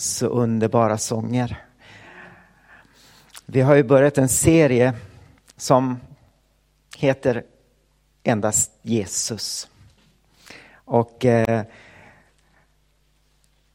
[0.00, 1.64] så underbara sånger.
[3.46, 4.94] Vi har ju börjat en serie
[5.56, 6.00] som
[6.96, 7.44] heter
[8.22, 9.68] Endast Jesus.
[10.72, 11.62] Och eh,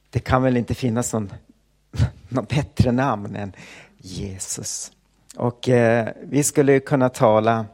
[0.10, 1.34] det kan väl inte finnas någon,
[2.30, 3.54] någon bättre namn än
[3.98, 4.92] Jesus.
[5.36, 7.66] Och eh, vi skulle kunna tala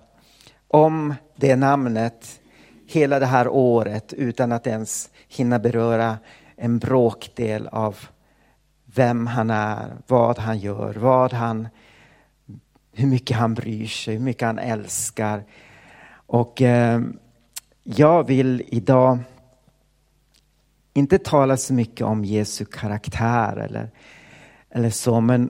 [0.68, 2.42] om det namnet
[2.88, 6.18] hela det här året utan att ens hinna beröra
[6.56, 7.97] en bråkdel av
[8.95, 11.68] vem han är, vad han gör, vad han,
[12.93, 15.43] hur mycket han bryr sig, hur mycket han älskar.
[16.14, 17.01] Och eh,
[17.83, 19.19] jag vill idag
[20.93, 23.89] inte tala så mycket om Jesu karaktär eller,
[24.69, 25.50] eller så, men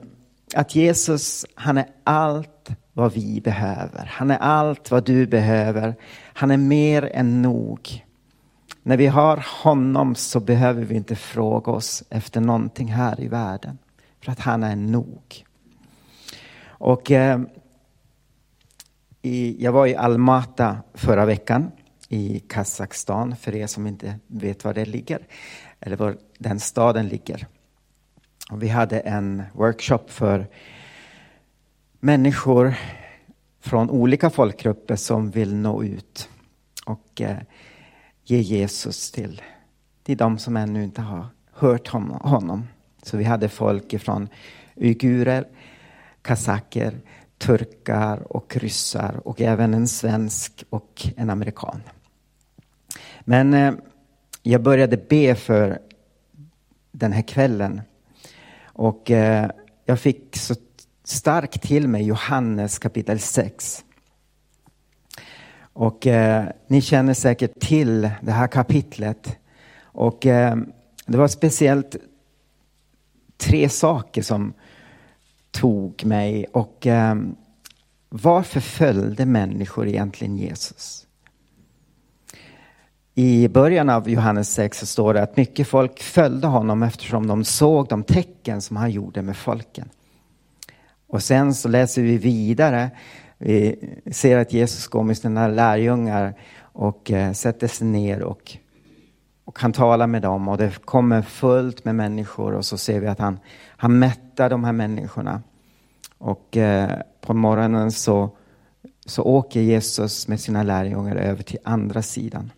[0.54, 4.10] att Jesus, han är allt vad vi behöver.
[4.12, 5.94] Han är allt vad du behöver.
[6.34, 8.04] Han är mer än nog.
[8.82, 13.78] När vi har honom så behöver vi inte fråga oss efter någonting här i världen.
[14.20, 15.44] För att han är nog.
[16.64, 17.40] Och eh,
[19.22, 21.70] i, jag var i Almata förra veckan
[22.08, 25.26] i Kazakstan, för er som inte vet var det ligger,
[25.80, 27.46] eller var den staden ligger.
[28.50, 30.46] Och vi hade en workshop för
[32.00, 32.74] människor
[33.60, 36.28] från olika folkgrupper som vill nå ut
[36.86, 37.36] och eh,
[38.32, 39.42] ge Jesus till,
[40.02, 42.68] till de som ännu inte har hört honom.
[43.02, 44.28] Så vi hade folk från
[44.76, 45.48] uigurer,
[46.22, 47.00] kazaker,
[47.38, 51.82] turkar och ryssar och även en svensk och en amerikan.
[53.20, 53.74] Men eh,
[54.42, 55.78] jag började be för
[56.92, 57.80] den här kvällen
[58.62, 59.50] och eh,
[59.84, 60.54] jag fick så
[61.04, 63.84] starkt till mig Johannes kapitel 6.
[65.72, 69.36] Och eh, ni känner säkert till det här kapitlet.
[69.82, 70.56] Och eh,
[71.06, 71.96] det var speciellt
[73.36, 74.52] tre saker som
[75.50, 76.46] tog mig.
[76.52, 77.14] Och eh,
[78.08, 81.06] varför följde människor egentligen Jesus?
[83.14, 87.44] I början av Johannes 6 så står det att mycket folk följde honom eftersom de
[87.44, 89.88] såg de tecken som han gjorde med folken.
[91.06, 92.90] Och sen så läser vi vidare.
[93.44, 93.76] Vi
[94.10, 98.56] ser att Jesus går med sina lärjungar och eh, sätter sig ner och,
[99.44, 103.06] och han talar med dem och det kommer fullt med människor och så ser vi
[103.06, 105.42] att han, han mättar de här människorna.
[106.18, 108.30] Och eh, på morgonen så,
[109.06, 112.52] så åker Jesus med sina lärjungar över till andra sidan.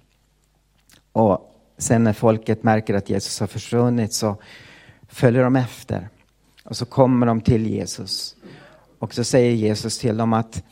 [1.13, 4.37] Och sen när folket märker att Jesus har försvunnit så
[5.09, 6.09] följer de efter.
[6.65, 8.37] Och så kommer de till Jesus.
[8.99, 10.63] Och så säger Jesus till dem att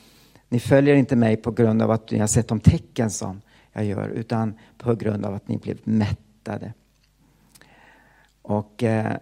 [0.52, 3.40] ni följer inte mig på grund av att ni har sett de tecken som
[3.72, 6.72] jag gör, utan på grund av att ni blev mättade.
[8.42, 9.16] Och eh,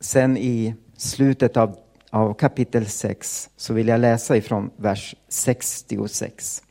[0.00, 1.78] sen i slutet av,
[2.10, 6.62] av kapitel 6 så vill jag läsa ifrån vers 66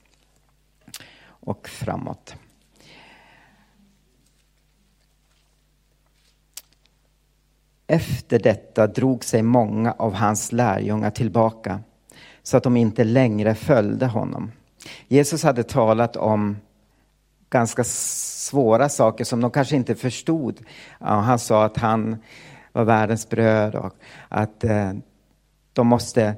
[1.25, 2.35] och framåt.
[7.87, 11.79] Efter detta drog sig många av hans lärjungar tillbaka
[12.49, 14.51] så att de inte längre följde honom.
[15.07, 16.57] Jesus hade talat om
[17.49, 20.59] ganska svåra saker som de kanske inte förstod.
[20.99, 22.17] Han sa att han
[22.71, 23.93] var världens bröd och
[24.29, 24.93] att eh,
[25.73, 26.35] de måste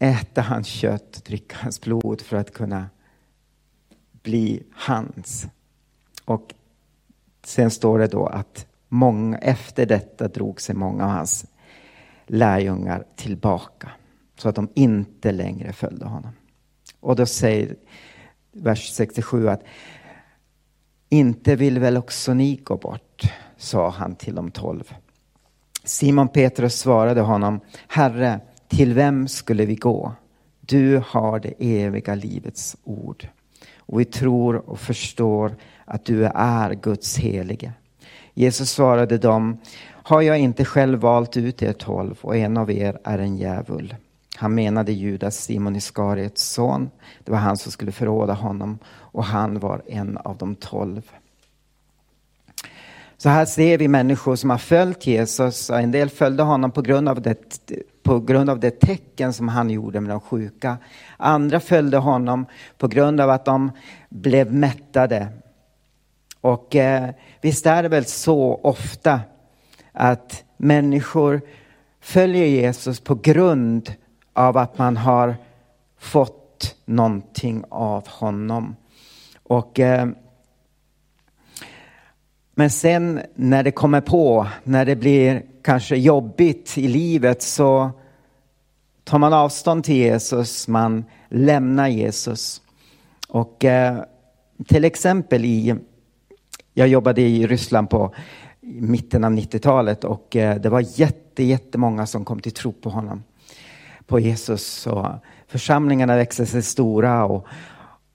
[0.00, 2.90] äta hans kött, dricka hans blod för att kunna
[4.22, 5.46] bli hans.
[6.24, 6.54] Och
[7.44, 11.46] sen står det då att många, efter detta drog sig många av hans
[12.26, 13.90] lärjungar tillbaka
[14.36, 16.32] så att de inte längre följde honom.
[17.00, 17.76] Och då säger
[18.52, 19.62] vers 67 att
[21.08, 23.22] inte vill väl också ni gå bort,
[23.56, 24.94] sa han till de tolv.
[25.84, 30.12] Simon Petrus svarade honom, Herre, till vem skulle vi gå?
[30.60, 33.28] Du har det eviga livets ord.
[33.78, 37.72] Och vi tror och förstår att du är Guds helige.
[38.34, 39.58] Jesus svarade dem,
[40.06, 43.94] har jag inte själv valt ut er tolv och en av er är en djävul.
[44.36, 46.90] Han menade Judas, Simon Iskariets son.
[47.24, 51.10] Det var han som skulle förråda honom och han var en av de tolv.
[53.16, 55.70] Så här ser vi människor som har följt Jesus.
[55.70, 57.70] En del följde honom på grund av det,
[58.02, 60.78] på grund av det tecken som han gjorde med de sjuka.
[61.16, 62.46] Andra följde honom
[62.78, 63.70] på grund av att de
[64.08, 65.28] blev mättade
[66.40, 67.10] och eh,
[67.40, 69.20] visst är det väl så ofta
[69.94, 71.40] att människor
[72.00, 73.94] följer Jesus på grund
[74.32, 75.36] av att man har
[75.98, 78.76] fått någonting av honom.
[79.42, 80.08] Och, eh,
[82.56, 87.90] Men sen när det kommer på, när det blir kanske jobbigt i livet så
[89.04, 92.62] tar man avstånd till Jesus, man lämnar Jesus.
[93.28, 93.98] Och eh,
[94.68, 95.74] till exempel i,
[96.74, 98.14] jag jobbade i Ryssland på
[98.64, 103.22] mitten av 90-talet och eh, det var jätte, jättemånga som kom till tro på honom,
[104.06, 104.86] på Jesus.
[104.86, 105.06] Och
[105.46, 107.46] församlingarna växte sig stora och,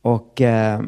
[0.01, 0.81] och eh,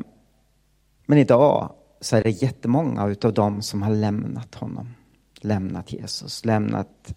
[1.06, 4.96] men idag så är det jättemånga utav dem som har lämnat honom.
[5.42, 7.14] Lämnat Jesus, lämnat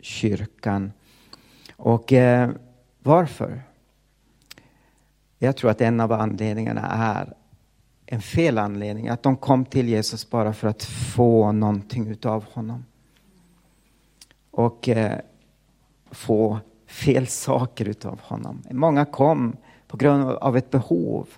[0.00, 0.92] kyrkan.
[1.76, 2.50] Och eh,
[3.02, 3.62] varför?
[5.38, 7.34] Jag tror att en av anledningarna är
[8.12, 9.08] en fel anledning.
[9.08, 12.84] Att de kom till Jesus bara för att få någonting utav honom.
[14.50, 15.18] Och eh,
[16.10, 18.62] få fel saker utav honom.
[18.70, 19.56] Många kom
[19.86, 21.28] på grund av ett behov.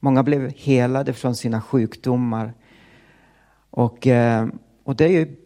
[0.00, 2.54] Många blev helade från sina sjukdomar.
[3.70, 4.48] Och, eh,
[4.84, 5.36] och det är ju,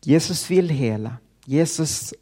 [0.00, 1.16] Jesus vill hela.
[1.44, 2.14] Jesus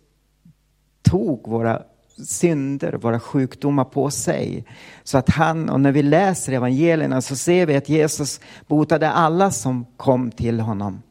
[1.02, 1.82] tog våra
[2.26, 4.64] synder, våra sjukdomar på sig.
[5.02, 9.50] Så att han, och när vi läser evangelierna så ser vi att Jesus botade alla
[9.50, 11.02] som kom till honom.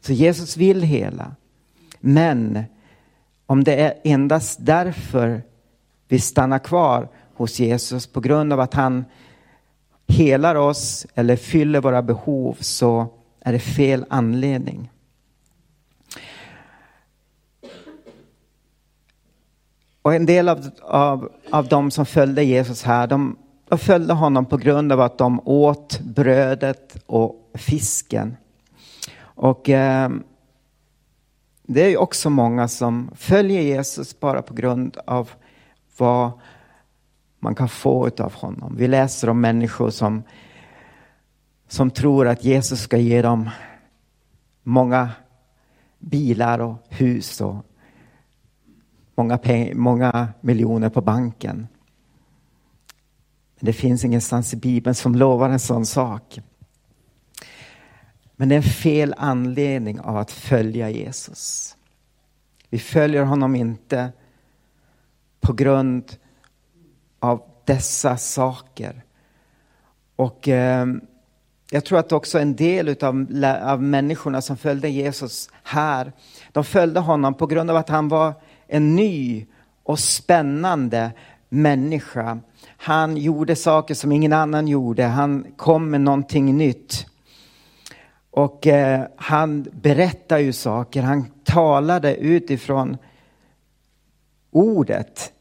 [0.00, 1.34] Så Jesus vill hela.
[2.00, 2.64] Men
[3.46, 5.42] om det är endast därför
[6.08, 9.04] vi stannar kvar hos Jesus på grund av att han
[10.08, 13.06] helar oss eller fyller våra behov så
[13.40, 14.90] är det fel anledning.
[20.02, 23.36] Och en del av, av, av de som följde Jesus här, de,
[23.68, 28.36] de följde honom på grund av att de åt brödet och fisken.
[29.20, 30.10] Och eh,
[31.62, 35.30] det är ju också många som följer Jesus bara på grund av
[35.96, 36.30] vad
[37.38, 38.76] man kan få av honom.
[38.76, 40.22] Vi läser om människor som,
[41.68, 43.50] som tror att Jesus ska ge dem
[44.62, 45.10] många
[45.98, 47.56] bilar och hus och
[49.14, 51.68] många, peng, många miljoner på banken.
[53.58, 56.40] Men det finns ingenstans i Bibeln som lovar en sån sak.
[58.36, 61.76] Men det är en fel anledning av att följa Jesus.
[62.70, 64.12] Vi följer honom inte
[65.40, 66.16] på grund
[67.18, 69.04] av dessa saker.
[70.16, 70.86] Och eh,
[71.70, 73.26] jag tror att också en del utav,
[73.62, 76.12] av människorna som följde Jesus här,
[76.52, 78.34] de följde honom på grund av att han var
[78.72, 79.46] en ny
[79.82, 81.12] och spännande
[81.48, 82.38] människa.
[82.66, 85.04] Han gjorde saker som ingen annan gjorde.
[85.04, 87.06] Han kom med någonting nytt.
[88.30, 91.02] Och eh, han berättade ju saker.
[91.02, 92.96] Han talade utifrån
[94.50, 95.32] ordet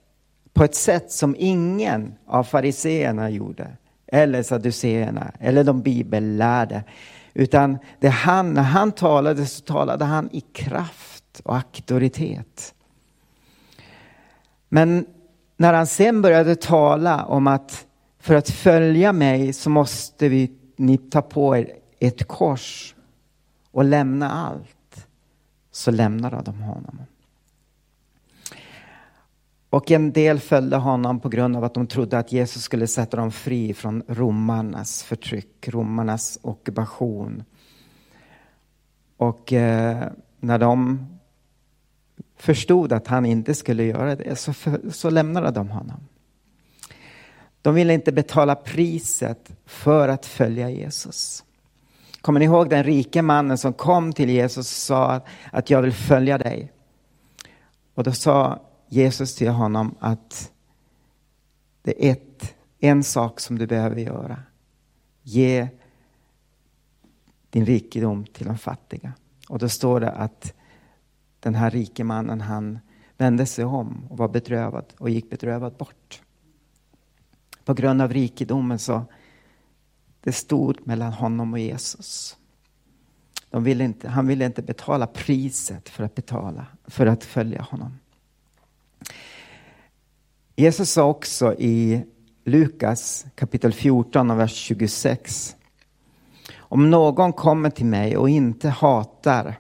[0.54, 3.68] på ett sätt som ingen av fariseerna gjorde.
[4.08, 6.84] Eller saduceerna, eller de bibellärde.
[7.34, 12.74] Utan det han, när han talade så talade han i kraft och auktoritet.
[14.74, 15.06] Men
[15.58, 17.88] när han sen började tala om att
[18.20, 22.96] för att följa mig så måste vi, ni ta på er ett kors
[23.72, 25.08] och lämna allt.
[25.72, 27.02] Så lämnade de honom.
[29.70, 33.18] Och en del följde honom på grund av att de trodde att Jesus skulle sätta
[33.18, 37.44] dem fri från romarnas förtryck, romarnas ockupation.
[39.18, 40.08] Och eh,
[40.40, 41.06] när de
[42.38, 46.00] förstod att han inte skulle göra det så, för, så lämnade de honom.
[47.62, 51.44] De ville inte betala priset för att följa Jesus.
[52.22, 55.94] Kommer ni ihåg den rike mannen som kom till Jesus och sa att jag vill
[55.94, 56.72] följa dig?
[57.96, 60.52] Och då sa Jesus till honom att
[61.82, 64.38] det är ett, en sak som du behöver göra.
[65.22, 65.68] Ge
[67.50, 69.14] din rikedom till de fattiga.
[69.50, 70.54] Och då står det att
[71.42, 72.80] den här rike mannen han
[73.18, 76.22] vände sig om och var bedrövad och gick bedrövad bort.
[77.66, 79.06] På grund av rikedomen så
[80.22, 82.38] det stod mellan honom och Jesus.
[83.50, 88.00] De ville inte, han ville inte betala priset för att betala, för att följa honom.
[90.56, 92.04] Jesus sa också i
[92.44, 95.56] Lukas kapitel 14 och vers 26.
[96.58, 99.60] Om någon kommer till mig och inte hatar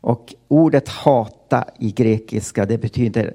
[0.00, 3.34] och ordet hata i grekiska det betyder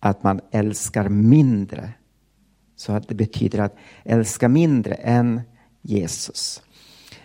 [0.00, 1.92] att man älskar mindre.
[2.76, 5.40] Så att det betyder att älska mindre än
[5.82, 6.62] Jesus.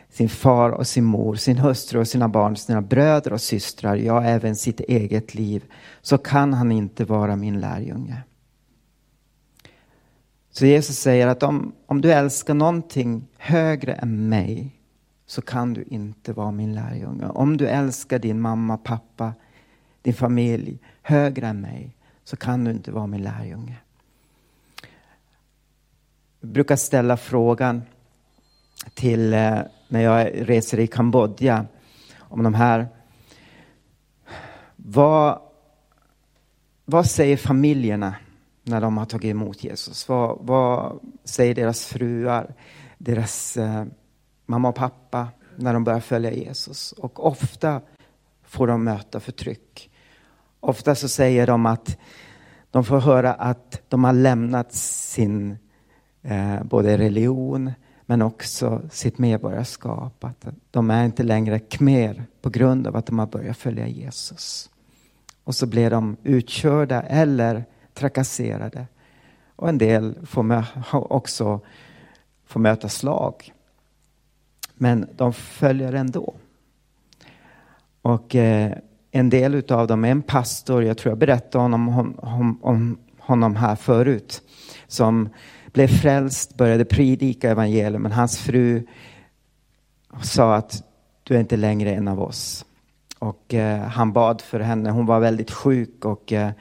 [0.09, 4.23] Sin far och sin mor, sin hustru och sina barn, sina bröder och systrar, ja
[4.23, 5.63] även sitt eget liv.
[6.01, 8.23] Så kan han inte vara min lärjunge.
[10.51, 14.80] Så Jesus säger att om, om du älskar någonting högre än mig
[15.31, 17.27] så kan du inte vara min lärjunge.
[17.27, 19.33] Om du älskar din mamma, pappa,
[20.01, 23.77] din familj högre än mig så kan du inte vara min lärjunge.
[26.39, 27.81] Jag brukar ställa frågan
[28.93, 31.65] till eh, när jag reser i Kambodja
[32.19, 32.87] om de här.
[34.75, 35.41] Vad,
[36.85, 38.15] vad säger familjerna
[38.63, 40.09] när de har tagit emot Jesus?
[40.09, 42.53] Vad, vad säger deras fruar,
[42.97, 43.85] deras eh,
[44.45, 46.91] mamma och pappa när de börjar följa Jesus?
[46.91, 47.81] Och ofta
[48.43, 49.91] får de möta förtryck.
[50.59, 51.97] Ofta så säger de att
[52.71, 55.57] de får höra att de har lämnat sin
[56.21, 57.71] eh, både religion
[58.05, 60.23] men också sitt medborgarskap.
[60.23, 64.69] Att de är inte längre khmer på grund av att de har börjat följa Jesus.
[65.43, 68.87] Och så blir de utkörda eller trakasserade.
[69.55, 70.65] Och en del får
[71.13, 71.59] också
[72.45, 73.53] får möta slag.
[74.81, 76.33] Men de följer ändå.
[78.01, 78.73] Och eh,
[79.11, 83.55] en del av dem är en pastor, jag tror jag berättade om, om, om honom
[83.55, 84.41] här förut,
[84.87, 85.29] som
[85.73, 88.87] blev frälst, började predika evangelium, men hans fru
[90.21, 90.83] sa att
[91.23, 92.65] du är inte längre en av oss.
[93.19, 96.51] Och eh, han bad för henne, hon var väldigt sjuk och eh,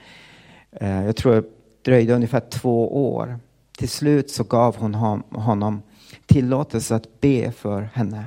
[0.71, 1.45] eh jag tror det
[1.83, 3.39] dröjde ungefär två år.
[3.79, 4.95] Till slut så gav hon
[5.31, 5.83] honom
[6.31, 8.27] tillåtelse att be för henne.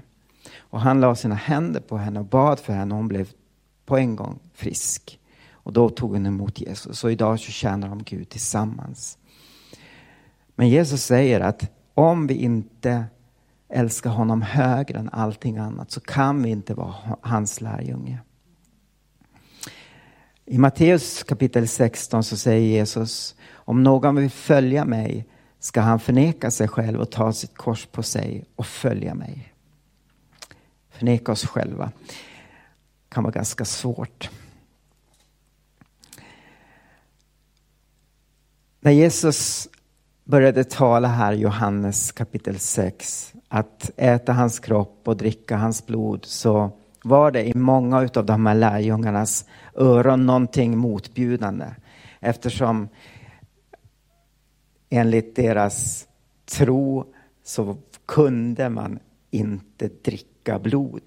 [0.57, 3.29] Och han la sina händer på henne och bad för henne och hon blev
[3.85, 5.19] på en gång frisk.
[5.51, 9.17] Och då tog hon emot Jesus Så idag så tjänar de Gud tillsammans.
[10.55, 13.05] Men Jesus säger att om vi inte
[13.69, 18.19] älskar honom högre än allting annat så kan vi inte vara hans lärjunge.
[20.45, 25.27] I Matteus kapitel 16 så säger Jesus om någon vill följa mig
[25.63, 29.53] ska han förneka sig själv och ta sitt kors på sig och följa mig.
[30.89, 31.91] Förneka oss själva
[33.09, 34.29] kan vara ganska svårt.
[38.79, 39.67] När Jesus
[40.23, 46.25] började tala här i Johannes kapitel 6 att äta hans kropp och dricka hans blod
[46.25, 46.71] så
[47.03, 51.65] var det i många av de här lärjungarnas öron någonting motbjudande
[52.19, 52.89] eftersom
[54.93, 56.07] enligt deras
[56.45, 57.05] tro
[57.43, 58.99] så kunde man
[59.31, 61.01] inte dricka blod.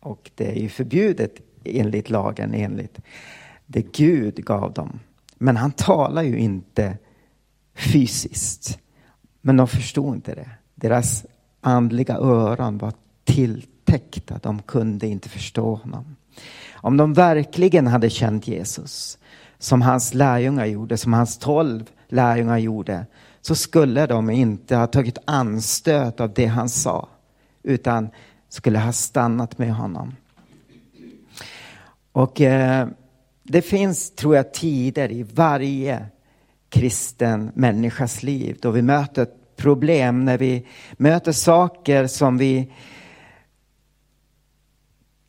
[0.00, 3.00] Och det är ju förbjudet enligt lagen, enligt
[3.66, 5.00] det Gud gav dem.
[5.38, 6.98] Men han talar ju inte
[7.74, 8.78] fysiskt.
[9.40, 10.50] Men de förstod inte det.
[10.74, 11.26] Deras
[11.60, 12.92] andliga öron var
[13.24, 14.38] tilltäckta.
[14.42, 16.16] De kunde inte förstå honom.
[16.72, 19.18] Om de verkligen hade känt Jesus
[19.58, 23.06] som hans lärjungar gjorde, som hans tolv lärjungar gjorde,
[23.40, 27.08] så skulle de inte ha tagit anstöt av det han sa,
[27.62, 28.10] utan
[28.48, 30.14] skulle ha stannat med honom.
[32.12, 32.88] Och eh,
[33.42, 36.06] det finns, tror jag, tider i varje
[36.68, 39.26] kristen människas liv då vi möter
[39.56, 42.72] problem, när vi möter saker som vi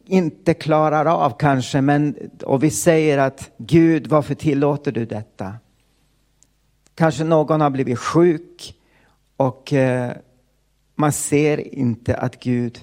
[0.05, 5.53] inte klarar av kanske, men, och vi säger att Gud, varför tillåter du detta?
[6.95, 8.75] Kanske någon har blivit sjuk
[9.37, 10.11] och eh,
[10.95, 12.79] man ser inte att Gud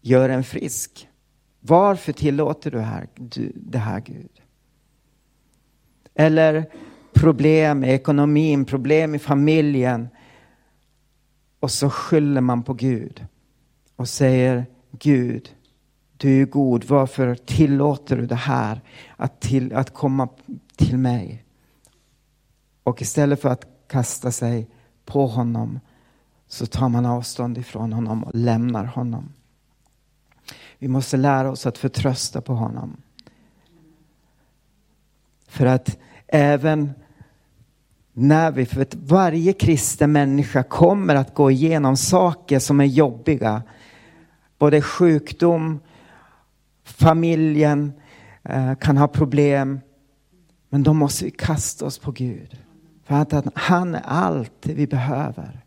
[0.00, 1.08] gör en frisk.
[1.60, 4.42] Varför tillåter du, här, du det här Gud?
[6.14, 6.70] Eller
[7.14, 10.08] problem i ekonomin, problem i familjen.
[11.60, 13.26] Och så skyller man på Gud
[13.96, 15.54] och säger Gud,
[16.16, 18.80] du är god, varför tillåter du det här
[19.16, 20.28] att, till, att komma
[20.76, 21.45] till mig?
[22.86, 24.70] Och istället för att kasta sig
[25.04, 25.80] på honom
[26.48, 29.32] så tar man avstånd ifrån honom och lämnar honom.
[30.78, 32.96] Vi måste lära oss att förtrösta på honom.
[35.48, 36.92] För att även
[38.12, 43.62] när vi, för att varje kristen människa kommer att gå igenom saker som är jobbiga.
[44.58, 45.80] Både sjukdom,
[46.84, 47.92] familjen
[48.42, 49.80] eh, kan ha problem.
[50.68, 52.65] Men då måste vi kasta oss på Gud.
[53.06, 55.60] För att han är allt vi behöver.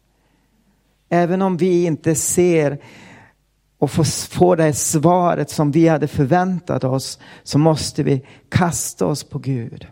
[1.10, 2.80] Även om vi inte ser
[3.78, 9.40] och får det svaret som vi hade förväntat oss så måste vi kasta oss på
[9.40, 9.88] Gud.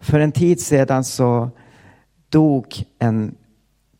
[0.00, 1.50] För en tid sedan så
[2.28, 3.34] dog en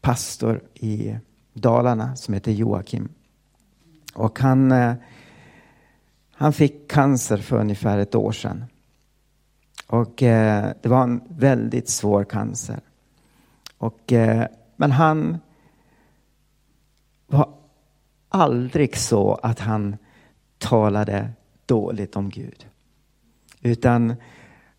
[0.01, 1.17] pastor i
[1.53, 3.09] Dalarna som heter Joakim.
[4.15, 4.95] Och han, eh,
[6.33, 8.65] han fick cancer för ungefär ett år sedan.
[9.87, 12.81] Och eh, det var en väldigt svår cancer.
[13.79, 15.39] Och, eh, men han
[17.27, 17.49] var
[18.29, 19.97] aldrig så att han
[20.59, 21.31] talade
[21.67, 22.67] dåligt om Gud.
[23.61, 24.15] Utan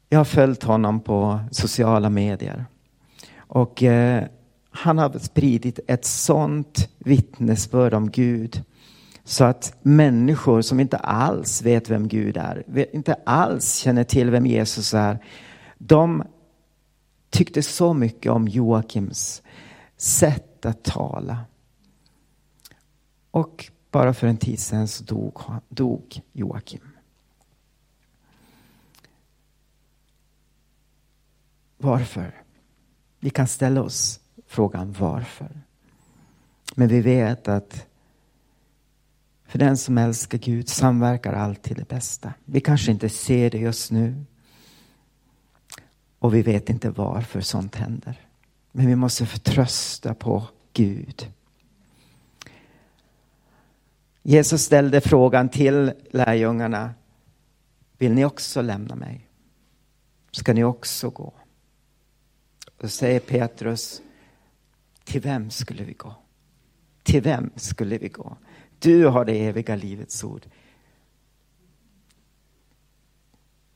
[0.10, 2.66] jag har följt honom på sociala medier.
[3.38, 4.24] Och eh,
[4.70, 8.64] han har spridit ett sånt vittnesbörd om Gud
[9.28, 14.46] så att människor som inte alls vet vem Gud är, inte alls känner till vem
[14.46, 15.20] Jesus är,
[15.78, 16.24] de
[17.30, 19.42] tyckte så mycket om Joakims
[19.98, 21.46] sätt att tala.
[23.32, 26.90] Och bara för en tid sedan så dog, dog Joakim.
[31.78, 32.44] Varför?
[33.20, 35.62] Vi kan ställa oss frågan varför.
[36.76, 37.87] Men vi vet att
[39.48, 42.34] för den som älskar Gud samverkar allt till det bästa.
[42.46, 44.26] Vi kanske inte ser det just nu.
[46.20, 48.22] Och vi vet inte varför sånt händer.
[48.72, 51.32] Men vi måste förtrösta på Gud.
[54.24, 56.94] Jesus ställde frågan till lärjungarna.
[57.98, 59.30] Vill ni också lämna mig?
[60.32, 61.34] Ska ni också gå?
[62.78, 64.02] Då säger Petrus,
[65.04, 66.16] till vem skulle vi gå?
[67.04, 68.38] Till vem skulle vi gå?
[68.80, 70.46] Du har det eviga livets ord.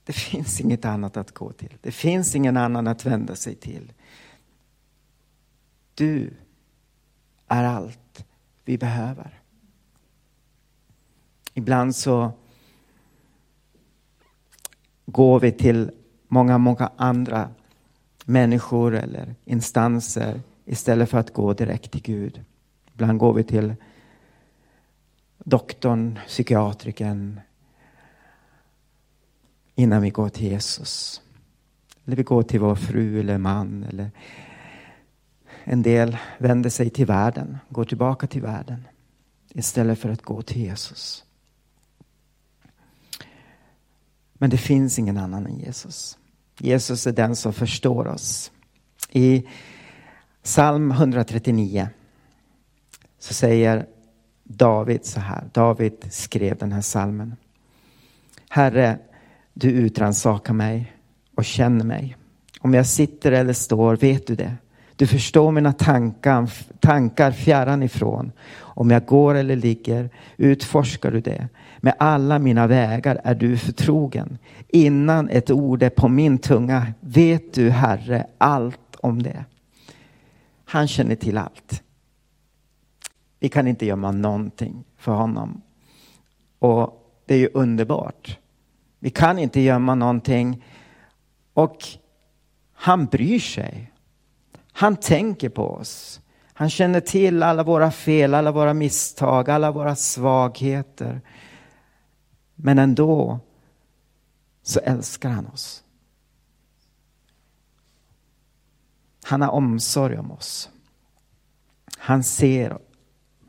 [0.03, 1.77] Det finns inget annat att gå till.
[1.81, 3.93] Det finns ingen annan att vända sig till.
[5.95, 6.33] Du
[7.47, 8.25] är allt
[8.65, 9.41] vi behöver.
[11.53, 12.31] Ibland så
[15.05, 15.91] går vi till
[16.27, 17.49] många, många andra
[18.25, 22.43] människor eller instanser istället för att gå direkt till Gud.
[22.93, 23.75] Ibland går vi till
[25.43, 27.41] doktorn, psykiatrikern
[29.75, 31.21] innan vi går till Jesus.
[32.05, 33.83] Eller vi går till vår fru eller man.
[33.83, 34.11] Eller
[35.63, 38.87] en del vänder sig till världen, går tillbaka till världen
[39.49, 41.23] istället för att gå till Jesus.
[44.33, 46.17] Men det finns ingen annan än Jesus.
[46.57, 48.51] Jesus är den som förstår oss.
[49.09, 49.47] I
[50.43, 51.89] psalm 139
[53.19, 53.87] så säger
[54.57, 55.43] David så här.
[55.51, 57.35] David skrev den här salmen.
[58.49, 58.97] Herre,
[59.53, 60.93] du utransakar mig
[61.35, 62.17] och känner mig.
[62.59, 64.55] Om jag sitter eller står vet du det.
[64.95, 68.31] Du förstår mina tankar, tankar fjärran ifrån.
[68.57, 71.47] Om jag går eller ligger utforskar du det.
[71.77, 74.37] Med alla mina vägar är du förtrogen.
[74.67, 79.45] Innan ett ord är på min tunga vet du, Herre, allt om det.
[80.65, 81.83] Han känner till allt.
[83.41, 85.61] Vi kan inte gömma någonting för honom.
[86.59, 88.39] Och det är ju underbart.
[88.99, 90.63] Vi kan inte gömma någonting.
[91.53, 91.77] Och
[92.73, 93.91] han bryr sig.
[94.71, 96.21] Han tänker på oss.
[96.53, 101.21] Han känner till alla våra fel, alla våra misstag, alla våra svagheter.
[102.55, 103.39] Men ändå
[104.63, 105.83] så älskar han oss.
[109.23, 110.69] Han har omsorg om oss.
[111.97, 112.77] Han ser,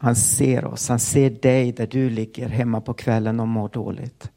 [0.03, 4.31] han ser oss, han ser dig där du ligger hemma på kvällen och mår dåligt.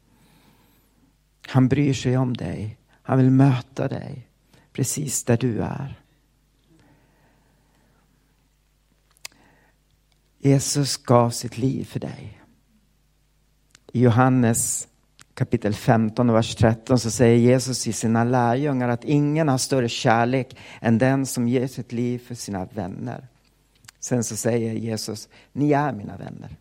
[1.46, 2.78] Han bryr sig om dig.
[3.02, 4.28] Han vill möta dig
[4.72, 6.00] precis där du är.
[10.38, 12.42] Jesus gav sitt liv för dig.
[13.92, 14.88] I Johannes
[15.34, 20.56] kapitel 15 vers 13 så säger Jesus till sina lärjungar att ingen har större kärlek
[20.80, 23.28] än den som ger sitt liv för sina vänner.
[24.06, 26.56] Sen så säger Jesus, ni är mina vänner.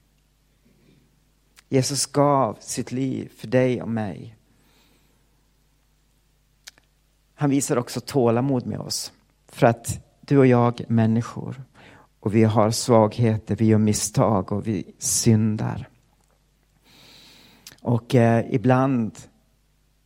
[1.69, 4.37] Jesus gav sitt liv för dig och mig.
[7.35, 9.13] Han visar också tålamod med oss.
[9.47, 11.63] För att du och jag är människor.
[12.19, 15.89] Och vi har svagheter, vi gör misstag och vi syndar.
[17.81, 19.19] Och eh, ibland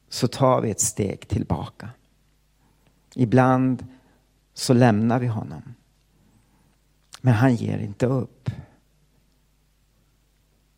[0.10, 1.89] så tar vi ett steg tillbaka.
[3.15, 3.86] Ibland
[4.54, 5.73] så lämnar vi honom.
[7.22, 8.50] Men han ger inte upp.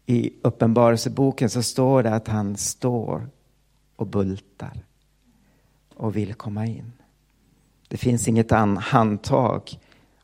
[0.05, 3.29] I Uppenbarelseboken så står det att han står
[3.95, 4.85] och bultar
[5.95, 6.91] och vill komma in.
[7.87, 9.79] Det finns inget handtag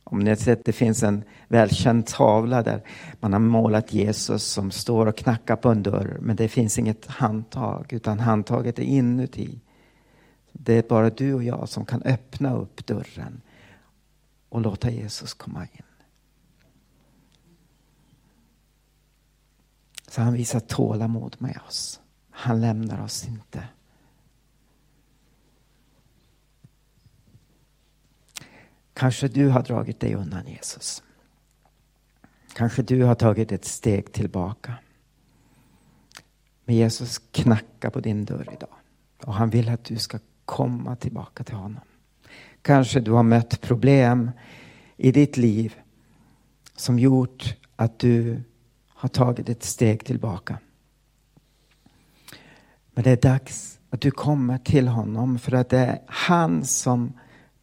[0.10, 2.82] om ni har sett, det finns en välkänd tavla där
[3.20, 6.18] man har målat Jesus som står och knackar på en dörr.
[6.22, 9.60] Men det finns inget handtag, utan handtaget är inuti.
[10.52, 13.42] Det är bara du och jag som kan öppna upp dörren
[14.50, 15.87] och låta Jesus komma in.
[20.08, 22.02] Så han visar tålamod med oss.
[22.30, 23.68] Han lämnar oss inte.
[28.94, 31.04] Kanske du har dragit dig undan Jesus.
[32.54, 34.74] Kanske du har tagit ett steg tillbaka.
[36.66, 38.76] Men Jesus knackar på din dörr idag.
[39.24, 41.84] Och han vill att du ska komma tillbaka till honom.
[42.62, 44.32] Kanske du har mött problem
[44.98, 45.76] i ditt liv
[46.76, 48.44] som gjort att du
[48.98, 50.60] har tagit ett steg tillbaka.
[52.92, 57.14] Men det är dags att du kommer till honom för att det är han som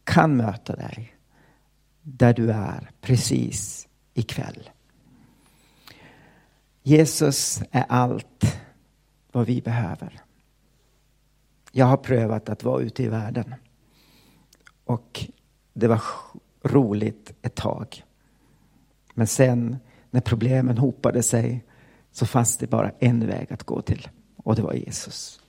[0.03, 1.15] kan möta dig
[2.01, 4.69] där du är precis ikväll.
[6.83, 8.59] Jesus är allt
[9.31, 10.21] vad vi behöver.
[11.71, 13.55] Jag har prövat att vara ute i världen
[14.85, 15.25] och
[15.73, 16.01] det var
[16.63, 18.03] roligt ett tag.
[19.13, 19.77] Men sen
[20.15, 21.65] när problemen hopade sig
[22.11, 25.39] så fanns det bara en väg att gå till och det var Jesus.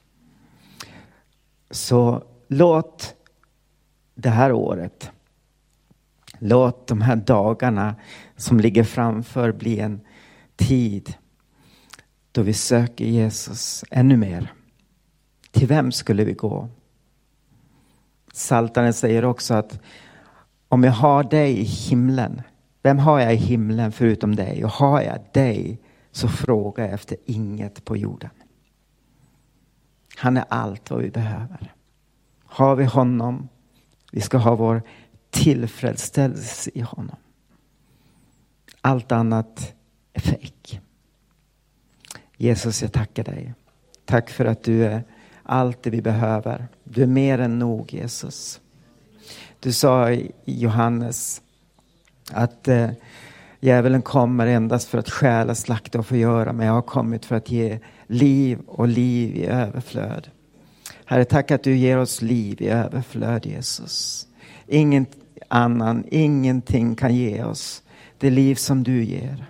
[1.70, 3.14] Så låt
[4.14, 5.10] det här året,
[6.38, 7.94] låt de här dagarna
[8.36, 10.00] som ligger framför bli en
[10.56, 11.14] tid
[12.32, 14.52] då vi söker Jesus ännu mer.
[15.50, 16.68] Till vem skulle vi gå?
[18.32, 19.80] Saltaren säger också att
[20.68, 22.42] om jag har dig i himlen,
[22.86, 24.64] vem har jag i himlen förutom dig?
[24.64, 25.78] Och har jag dig
[26.10, 28.30] så frågar jag efter inget på jorden.
[30.16, 31.74] Han är allt vad vi behöver.
[32.44, 33.48] Har vi honom,
[34.12, 34.82] vi ska ha vår
[35.30, 37.16] tillfredsställelse i honom.
[38.80, 39.74] Allt annat
[40.12, 40.80] är fejk.
[42.36, 43.54] Jesus, jag tackar dig.
[44.04, 45.04] Tack för att du är
[45.42, 46.68] allt det vi behöver.
[46.84, 48.60] Du är mer än nog, Jesus.
[49.60, 51.42] Du sa i Johannes
[52.32, 52.90] att eh,
[53.60, 57.50] djävulen kommer endast för att stjäla, slakta och förgöra, men jag har kommit för att
[57.50, 60.28] ge liv och liv i överflöd.
[61.04, 64.26] Herre, tack att du ger oss liv i överflöd, Jesus.
[64.66, 65.06] Ingen
[65.48, 67.82] annan, ingenting kan ge oss
[68.18, 69.46] det liv som du ger.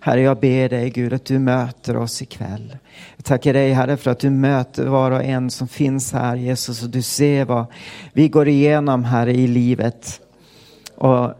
[0.00, 2.76] Herre, jag ber dig Gud att du möter oss ikväll.
[3.16, 6.82] Jag tackar dig Herre för att du möter var och en som finns här Jesus
[6.82, 7.66] och du ser vad
[8.12, 10.20] vi går igenom Herre i livet.
[10.94, 11.34] Och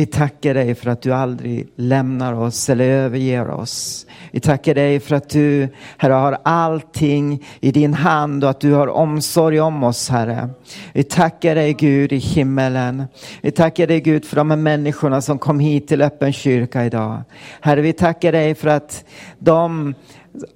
[0.00, 4.06] vi tackar dig för att du aldrig lämnar oss eller överger oss.
[4.30, 8.72] Vi tackar dig för att du, Herre, har allting i din hand och att du
[8.72, 10.48] har omsorg om oss, Herre.
[10.92, 13.04] Vi tackar dig Gud i himmelen.
[13.42, 17.22] Vi tackar dig Gud för de här människorna som kom hit till öppen kyrka idag.
[17.60, 19.04] Herre, vi tackar dig för att
[19.38, 19.94] de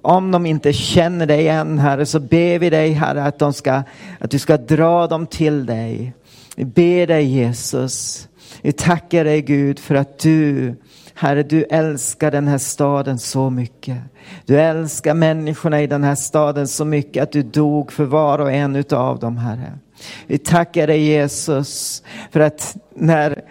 [0.01, 3.83] om de inte känner dig än, Herre, så ber vi dig, Herre, att, de ska,
[4.19, 6.13] att du ska dra dem till dig.
[6.55, 8.27] Vi ber dig, Jesus,
[8.61, 10.75] vi tackar dig Gud för att du,
[11.13, 13.97] Herre, du älskar den här staden så mycket.
[14.45, 18.51] Du älskar människorna i den här staden så mycket att du dog för var och
[18.51, 19.73] en utav dem, Herre.
[20.27, 23.41] Vi tackar dig Jesus för att när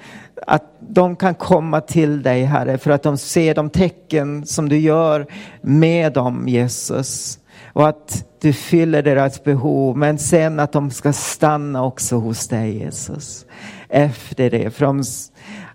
[0.47, 4.79] att de kan komma till dig, Herre, för att de ser de tecken som du
[4.79, 5.27] gör
[5.63, 7.39] med dem, Jesus.
[7.75, 12.79] Och att du fyller deras behov, men sen att de ska stanna också hos dig,
[12.79, 13.47] Jesus
[13.89, 14.71] efter det.
[14.71, 15.03] För de,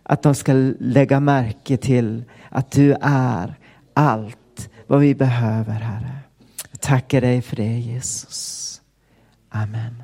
[0.04, 3.56] att de ska lägga märke till att du är
[3.94, 6.18] allt vad vi behöver, Herre.
[6.72, 8.82] Jag tackar dig för det, Jesus.
[9.50, 10.04] Amen.